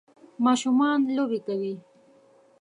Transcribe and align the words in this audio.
ماشومان 0.45 0.99
لوبې 1.15 1.39
کوي 1.45 1.73